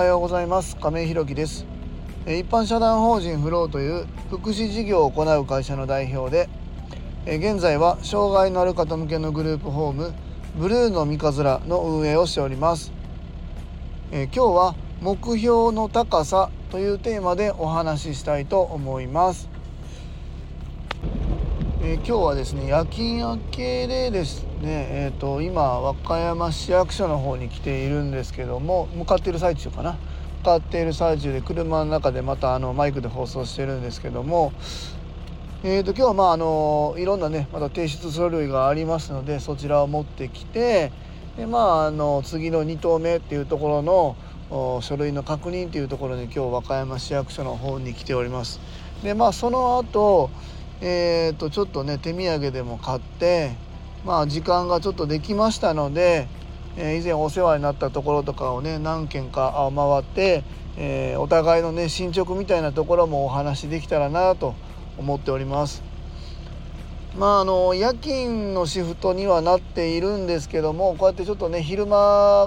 [0.00, 0.76] はようございます。
[0.76, 1.66] 亀井ひろきです。
[2.24, 6.48] 一般社団法人フローという福祉事業を行う会社の代表で
[7.26, 10.14] 現在は障害のある方向けのグループホーム
[10.56, 12.92] ブルーの三日面の運営をしております。
[14.10, 19.50] 今日は目標の高さというテーマでお話ししたいと思います。
[21.82, 29.96] えー、今日はですね夜勤明けでですね、えーと、今和歌山市役所の方に来ているんですけども向かっている最中かな
[30.40, 34.52] 向かっている最中で車の中でまたあのマイクで放送してるんですけども、
[35.64, 40.92] えーと、今日はまああのいろんなねまた提出書類がありますのでそちらを持ってきて
[41.38, 44.16] でまああの次の2投目っていうところ
[44.50, 48.60] の書類の確認というところに今日和歌山市役所の方に来ております。
[49.02, 50.28] でまあその後
[50.82, 53.52] えー、とちょっとね手土産でも買って
[54.04, 56.26] まあ時間がちょっとできましたので、
[56.76, 60.42] えー、以前お世話になったところとかをね何軒か回って、
[60.78, 64.54] えー、お互いのね進捗みたいなところもお話できたらなと
[64.96, 65.82] 思っております。
[67.18, 71.96] まああの夜勤のシフトにはなっているんですけどもこうやってちょっとね昼間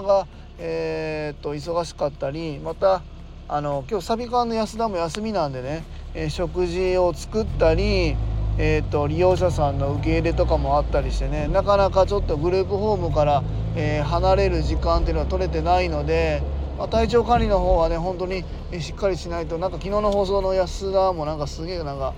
[0.00, 0.26] が、
[0.58, 3.02] えー、と忙しかったりまた
[3.46, 8.16] あの今日サビ館の安田も休みなんでねえ食事を作ったり、
[8.56, 13.42] えーと、利用者さんの受け入れとかもあったりしてねなかなかちょっとグループホームから、
[13.74, 16.40] えー、離れる時間っていうのは取れてないので、
[16.78, 18.44] まあ、体調管理の方はね本当に
[18.80, 22.14] しっかりしないとなんか昨日の放送の安田もなんかすげえなんか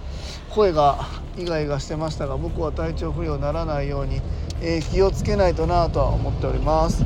[0.51, 1.07] 声が
[1.39, 4.21] イガイガしてましたが僕は体調不良にならないように、
[4.61, 7.05] えー、気をつけないとなとは思っております。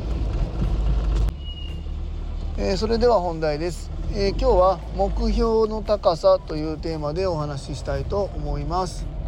[2.57, 3.89] えー、それでは本題です。
[4.13, 9.20] え、今日は目標の高さというテーマでお話ししたいと思います。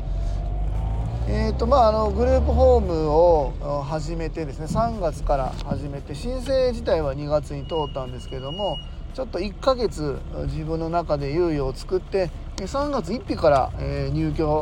[1.25, 8.77] えーとまあ、あのグループホームを始めてですね3月から始めて申請自体は2月に通ったんですけども
[9.13, 14.55] ちょっと1ヶ月自分の中で猶予を作って3月1日から、え入居の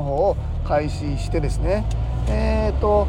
[0.00, 1.84] 方を開始してですね
[2.28, 3.06] えーと、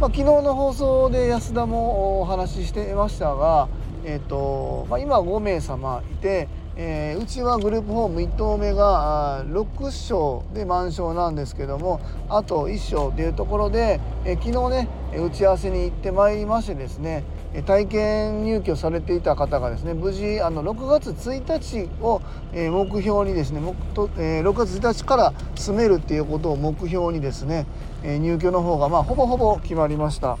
[0.00, 3.68] まあ、昨日の放送で安田もお話ししてましたが
[4.04, 6.48] えーとまあ、今5名様いて、
[6.80, 14.88] えー、うちはグループホーム1棟目が6床で満床なんですけどもあと1床というところで、えー、昨日ね
[15.18, 17.24] 打ち合わせに行ってまいりましてですね
[17.66, 22.20] 体験入居されていた方がですね無事あの6月1日を
[22.52, 27.66] 目標にですね6月1日から住めるっていうことを目標にですね
[28.04, 30.38] 入居の方がまあほぼほぼ決まりました。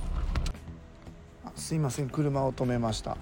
[1.56, 3.16] すいません車を止めました。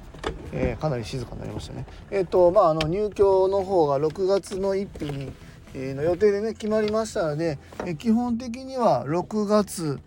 [0.53, 1.87] えー、かなり静かになりましたね。
[2.10, 5.32] えっ、ー、とまああの入居の方が6月の1日に、
[5.75, 10.00] えー、の予定でね決まりましたので、え基本的には6月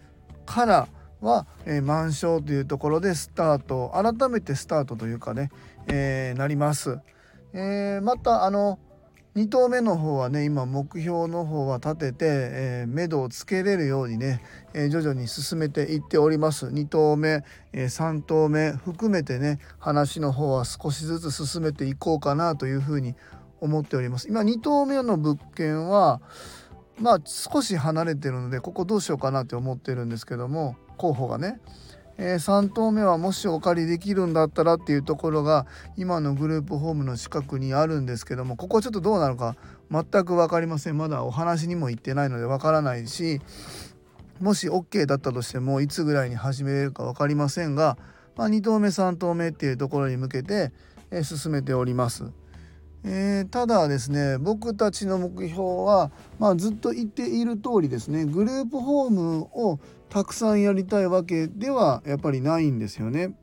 [0.46, 0.88] から
[1.22, 5.52] は、え満床というところでスタート改めてスタートというかね、
[5.88, 7.00] えなります。
[7.54, 8.80] えまたあの
[9.36, 14.42] 2投目の方はね今目標の方は立てて、えー、目処をつけれるようにね、
[14.74, 16.68] えー、徐々に進めていっております。
[16.68, 23.16] 2投目、えー、3投目含めてね話の方は少しずつ進めていこうかなというふうに
[23.62, 24.28] 思っております。
[24.28, 26.22] 今2投目の物件は
[27.00, 31.60] まあ少し離れてるのでここどうしようかなって思ってるんですけども候補がね
[32.22, 35.66] えー、3棟目はもしお借りできるんだったらっていうところが
[35.96, 39.56] 今のグループホームの近くにあるんですけどもここちょっとどうなるか
[39.90, 43.40] 全く分かりませんまだお話にも行ってないので分からないし
[44.42, 47.98] もし OK だったとしてもいつぐらいに始めれるか分かりませんが、
[48.36, 50.74] まあ、2棟目3棟目っていうところに向けて、
[51.12, 52.26] えー、進めております。
[53.04, 59.80] えー、ただですね僕たちの目標は、まあ、ずっと言っている通りですねグループホームを
[60.10, 63.36] たくさんやりたいわけではやっぱりないんですよね。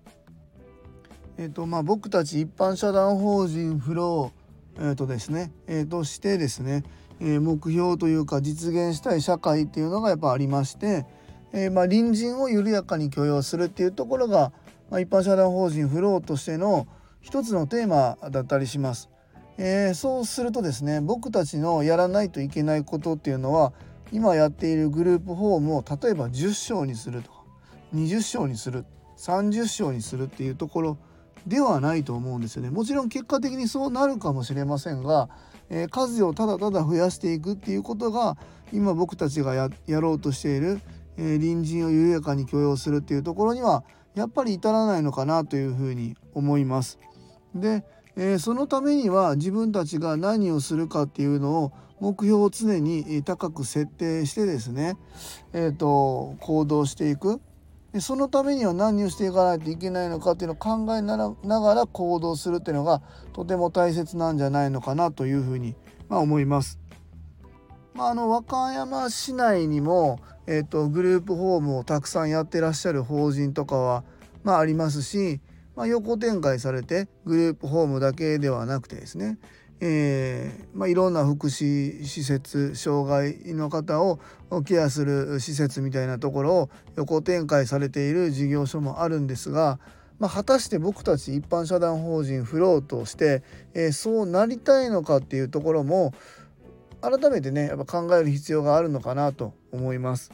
[1.39, 6.83] えーとまあ、僕たち一般社団法人フロー、えーとですねえー、としてですね、
[7.21, 11.05] えー、目標というか実現したい社会っていうのがやっぱありまして、
[11.53, 14.53] えー、まあ、隣人を緩やかに許容するっていうところが、
[14.91, 16.87] まあ、一般社団法人フローとしての
[17.21, 19.11] 一つのテーマだったりします。
[19.59, 23.73] えー、そうするとですね僕たちのやらないといけないことっていうのは
[24.13, 27.43] 今やっているグループホームを例えば10床にするとか
[27.95, 28.85] 20床にする
[29.17, 30.99] 30床にするっていうところ
[31.47, 32.71] ではないと思うんですよね。
[32.71, 35.29] もちろん結果的にそうなるかもしれませんが、
[35.71, 38.37] えー、数をただただ増やしていくっていうことが
[38.73, 39.71] 今僕たちがや
[40.01, 40.81] ろうとしている、
[41.17, 46.99] えー、隣人を緩やかに許容するっていうところにはやっぱり至らないのかなというふうに思います。
[47.55, 47.85] で
[48.17, 54.97] え、そのためには自分たちが何をするかっていうのを目標を常に高く設定してですね、
[55.53, 57.41] えーと、行動していく、
[58.01, 63.03] そのためには何をしていかないといけないのかっていうのを考えながら行動するっていうのが
[63.33, 65.75] とても大切なんじゃないのかなというふうに、
[66.09, 66.79] まあ、思います。
[67.95, 74.05] まあ、あの和歌山市内にも、えーと、グループホームをたくさんやってらっしゃる法人とかは、
[74.43, 75.41] まあ、ありますし、
[75.77, 79.39] まあ、横展開されてグループホームだけではなくてですね、
[79.81, 84.19] えー、まあ、いろんな福祉施設障害の方を
[84.65, 89.79] ケアする施設みたいなところを横展開されている事業所もあるんですが、
[90.19, 93.43] まあ、果たして僕たち一般社団法人フローとして、
[93.75, 96.15] えー、そうなりたいのかっていうところも
[97.03, 100.33] 改めてねやっぱ考える必要があるのかなと思います。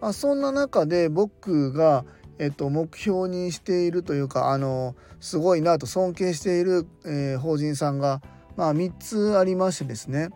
[0.00, 2.04] まあ、そんな中で僕が
[2.38, 8.20] えっと、目標にしているというかあのすごいなと尊敬している、えー、法人さんが
[8.56, 10.30] まあ、3つありましてですね、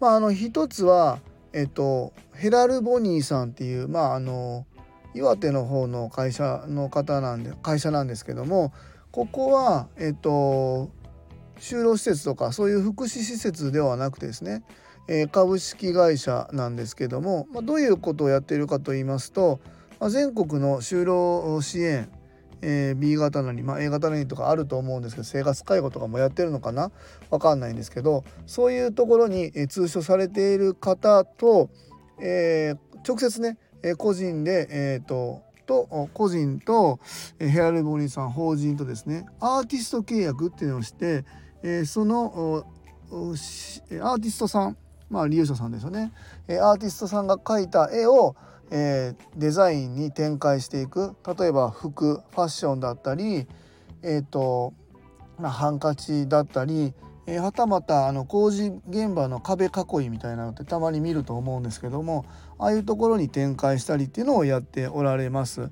[0.00, 1.18] まあ、あの1つは、
[1.52, 4.66] えっと、ヘラル・ボニーさんっていう、まあ、あの
[5.14, 8.72] 岩手の方の会社の方なんで会社なんですけども
[9.10, 10.90] ここは、えっと、
[11.58, 14.64] 就労施設とかそういう福祉施設ではなくてですね、
[15.08, 19.60] えー、株式会社なんですけども、まあ、どういうことをやっているかと言いますと、
[20.02, 22.10] ま、全国の就労支援
[22.64, 26.92] えー、B 型なり、まあ、A 型なりとかあると思うんですけど生活介護とかもやってるのかな？
[27.28, 31.70] わかんないんですけどそういうところに、えー、通所されている方と、
[32.20, 37.00] えー、直接ね、え個人で、えーと、と個人と、
[37.40, 41.24] えヘアルボニーさん法人とですねアーティスト契約っていうのをして、
[41.64, 42.64] えその
[43.10, 44.76] アーティストさん
[45.10, 46.12] まあ利用者さんですよね、
[46.46, 48.36] えアーティストさんが描いた絵を
[48.74, 53.46] えー、デザインに展開していく例えば服ファッションだったり、
[54.02, 54.72] えーと
[55.38, 56.94] まあ、ハンカチだったり、
[57.26, 62.24] えー、はたまたあの工事現場の壁囲いみたいなのってたまに見ると思うんですけども
[62.58, 65.70] ああいうところに展開したりっていうのをやっておられます。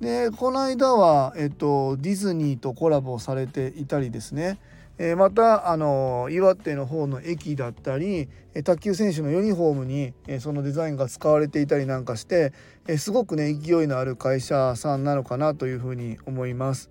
[0.00, 4.58] でこの間は、えっと、ディズニーとコラボされていたりですね
[4.98, 8.28] えまたあの岩手の方の駅だったり
[8.64, 12.52] 卓球選手のユニフォームにそのデザインが使われていたりなんかして
[12.98, 16.90] すごくね勢いのある会社さんなのかなというふうに思います。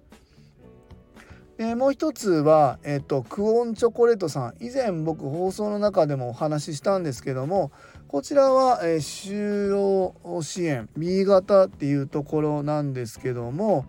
[1.57, 7.71] でもう一つは、えっと、クオンチョコレートさん以前僕放送の中でもお話ししたんですけども
[8.07, 13.85] こちらは、えー、就労支援 B 型っていうところなんですけども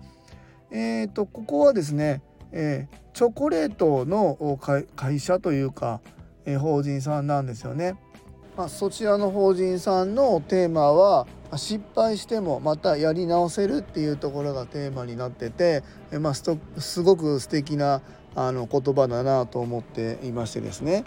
[0.71, 2.21] えっ、とここはですね
[2.53, 4.59] えー、チョコレートの
[4.97, 6.01] 会社というか、
[6.45, 7.97] えー、法人さんなんですよね。
[8.57, 11.27] まあ、そちらの法人さんのテーマは
[11.57, 18.03] 失敗してもまたやり直せるっていうところがテーマになってて、えー、まあ、すごく素敵な
[18.35, 21.05] あの言葉だなと思っていましてですね。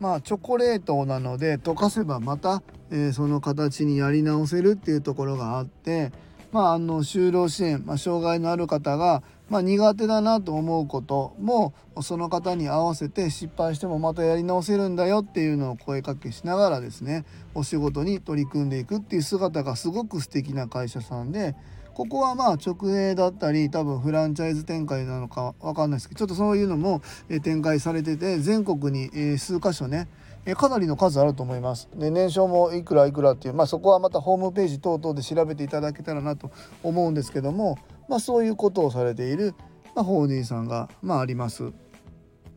[0.00, 6.10] まあチョコレートなので溶かせばまた、えー、その形にやり直せるっていうところがあって、
[6.52, 21.56] まあ、あの就労支援、まあ、障害のある方がまあ、苦手だなと思うこともその方に合わせて失敗してもまたやり直せるんだよっていうのを声かけしながらですねお仕事に取り組んでいくっていう姿がすごく素敵な会社さんで
[21.94, 27.02] ここはまあ直営だったり多分フランチャイズ展開なのか分かんないですけどちょっとそういうのも
[27.42, 30.08] 展開されてて全国に数箇所ね
[30.46, 31.88] えかなりの数あると思います。
[31.94, 36.50] で年商もいくらいくらっていう、まあ、そこはまたホームページ等々で調べていただけたらなと
[36.82, 37.78] 思うんですけども
[38.10, 39.54] まあ、そういうことをされている、
[39.94, 41.72] まあ、法人さんが、まあ、あります。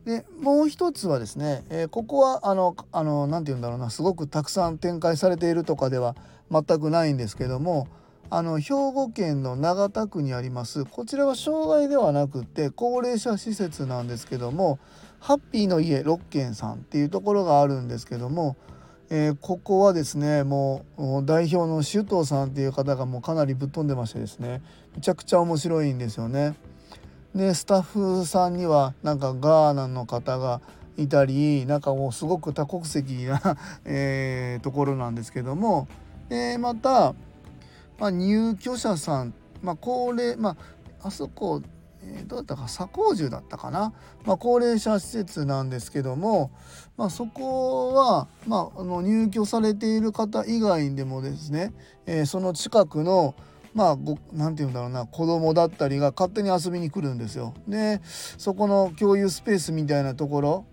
[0.04, 6.14] でもう一つはですね、えー、ここはあのあのなて言うんだろうなすごくたくさん展開されているとかでは
[6.50, 7.88] 全くないんですけども
[8.28, 14.78] あの兵庫県の長田区にありますこちらは障害ではなくって高齢者施設なんですけども
[15.24, 18.56] ハッピーの家6軒さんっていうところがあるんですけども
[19.10, 24.62] えー、ここはですねもう代表の周東さんっていう方がもうかなりぶっ飛んでましてですね
[24.94, 26.54] めちゃくちゃ面白いんですよね。
[27.34, 30.60] でスタッフさんにはなんかガーナの方が
[30.96, 33.40] いたりなんかもうすごく多国籍な
[33.84, 35.88] え、ところなんですけども
[36.28, 37.14] でまた、
[37.98, 40.56] まあ、入居者さん、まあ、高齢ま
[41.02, 41.60] ああそこ
[42.06, 43.92] えー、どうだったか左高住だったかな、
[44.24, 46.50] まあ、高齢者施設なんですけども、
[46.96, 51.72] まあ、そこは、まあ、あの入居されている方以外でもですね、
[52.06, 53.34] えー、その近くの
[53.74, 53.96] まあ
[54.32, 57.54] 何て言うんだろうな子供だったりが勝手に遊びに来るんですよ。
[57.66, 60.66] でそこの共有スペースみたいなところ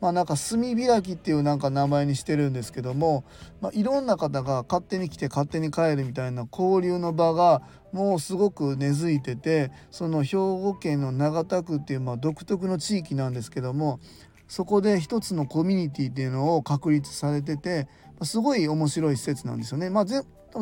[0.00, 3.24] まあなんか炭開きっていうなんか名前にしてるんですけども、
[3.60, 7.62] まあ、いろんな方が勝手に来て勝手に帰るみたいな交流の場が
[7.92, 14.00] もうすごく根付いててその兵庫県の長田区っていうまあ独特の地域なんですけども
[14.48, 17.88] そこで一つのコミュニティっていうのを確立されてて、
[18.22, 19.90] すごい面白い施設なんですよね。
[19.90, 20.04] まあ、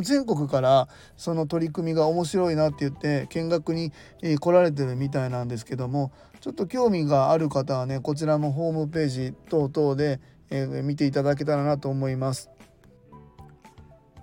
[0.03, 3.93] 全国からその取り組みが面白いなって言って見学に
[4.41, 10.21] 来られてるみたいなんですけどもちょっと興味がある方はねこちらもホームページ等々で
[10.83, 12.51] 見ていただけたらなと思います。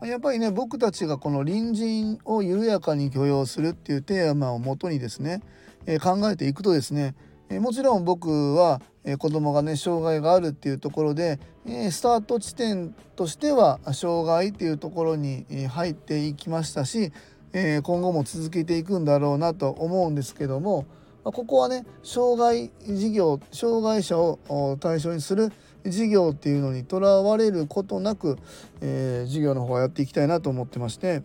[0.03, 5.41] やっぱりね僕たちがこの隣人を緩やかに許容するっていうテーマをもとにですね、
[5.85, 7.15] え考えていくとですね、
[7.49, 17.11] えもちろん僕は、え子供がね障害があるっていうところで、えスタート地点としては障害っていうところに入っていきましたし、
[17.53, 20.85] え今後も続けていくんだろうなと思うんですけども
[21.23, 25.51] まここはね障害事業障害者を対象にする
[25.85, 28.37] 事業っていうのにとらわれることなく、
[28.81, 31.23] えー、事業の方はやっていきたいなと思ってまして、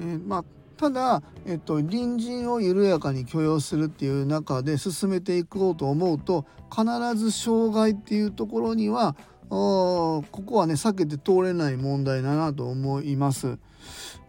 [0.00, 0.44] えー、まあ
[0.80, 9.14] ただ、えっと、隣人を緩やかに許容するっていう中で進めていこうと思うと必ず障害っていうところには
[9.50, 13.58] ここはね避けて通れない問題だなと思います。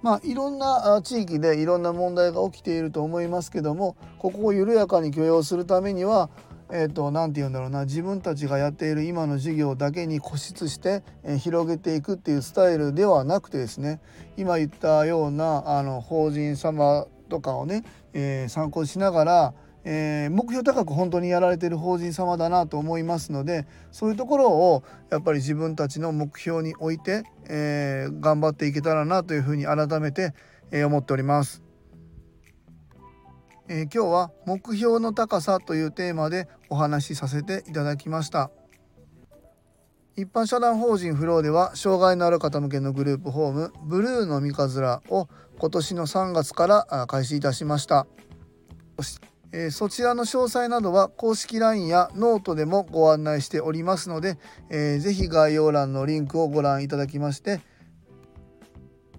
[0.01, 6.29] まあいろんな地域でいろんな問題が起きていると思いますけどもここを緩やかに許容するためには
[6.73, 13.99] えーと、何て言うんだろうな自分たちがやっている今の事業だけに固執して、えー、広げていくっていうスタイルではなくてですね
[14.37, 30.33] 今言ったようなあの法人様とかをね、えー、参考しながら、えー、目標高く本当にやられてる法人様だなと思いますのでそういうところをやっぱり自分たちの目標に置いて、え頑張っていけたらなというふうに改めて、
[30.71, 31.70] え思っております。
[33.73, 38.51] えー、今日は目標の高さというテーマでお話しさせていただきました
[40.17, 48.07] 一般社団法人フローでは障害のある方向けのグループホームブルーの三日面を今年の3月から開始いたしました
[49.53, 54.37] え、そちらの詳細などは公式 LINE やノートでもご案内しておりますので、
[54.69, 57.61] えー、ぜひ概要欄のリンクをご覧いただきまして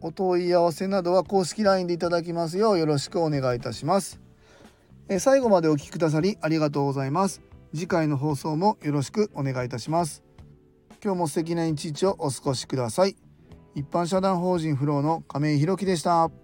[0.02, 4.20] お問い合わせなどは公式 LINE でいただきますようよろしくお願いいたします。
[5.12, 7.42] え最後までお聴きくださりありがとうございます。
[7.74, 10.22] 次回の放送もよろしくお願いいたします。
[11.04, 13.16] 今日も素敵な一日をお過ごしください。
[13.74, 16.41] 一般社団法人フローの亀井弘樹でした。